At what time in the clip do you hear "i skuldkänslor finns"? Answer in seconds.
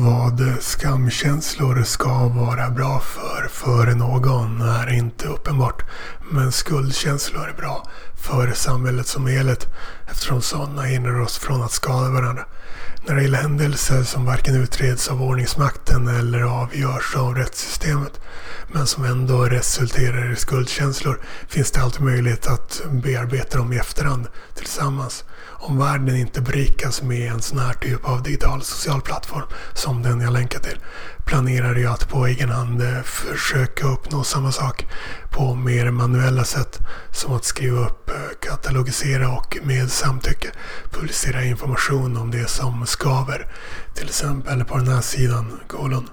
20.32-21.70